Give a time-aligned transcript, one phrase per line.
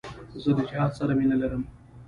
[0.43, 1.63] زه له جهاد سره مینه لرم.